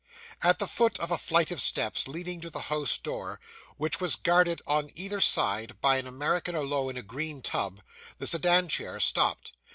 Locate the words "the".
0.57-0.65, 2.49-2.61, 8.17-8.25